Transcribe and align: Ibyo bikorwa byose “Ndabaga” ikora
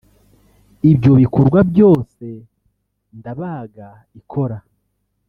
Ibyo 0.91 1.11
bikorwa 1.21 1.59
byose 1.71 2.25
“Ndabaga” 3.17 3.87
ikora 4.19 4.57